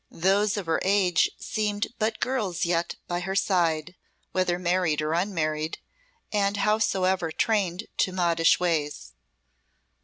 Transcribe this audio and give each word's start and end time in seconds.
Those 0.09 0.57
of 0.57 0.65
her 0.65 0.79
age 0.83 1.29
seemed 1.37 1.89
but 1.99 2.19
girls 2.19 2.65
yet 2.65 2.95
by 3.07 3.19
her 3.19 3.35
side, 3.35 3.93
whether 4.31 4.57
married 4.57 4.99
or 4.99 5.13
unmarried, 5.13 5.77
and 6.33 6.57
howsoever 6.57 7.31
trained 7.31 7.85
to 7.97 8.11
modish 8.11 8.59
ways. 8.59 9.13